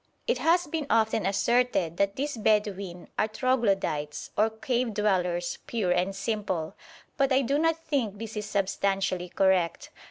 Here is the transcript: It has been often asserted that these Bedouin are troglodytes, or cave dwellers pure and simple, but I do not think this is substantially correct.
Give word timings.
It 0.25 0.39
has 0.39 0.65
been 0.65 0.87
often 0.89 1.27
asserted 1.27 1.97
that 1.97 2.15
these 2.15 2.35
Bedouin 2.35 3.07
are 3.19 3.27
troglodytes, 3.27 4.31
or 4.35 4.49
cave 4.49 4.95
dwellers 4.95 5.59
pure 5.67 5.91
and 5.91 6.15
simple, 6.15 6.73
but 7.17 7.31
I 7.31 7.43
do 7.43 7.59
not 7.59 7.77
think 7.85 8.17
this 8.17 8.35
is 8.35 8.47
substantially 8.47 9.29
correct. 9.29 9.91